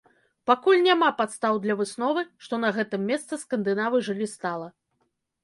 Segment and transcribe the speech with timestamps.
[0.51, 4.67] Пакуль няма падстаў для высновы, што на гэтым месцы скандынавы жылі стала.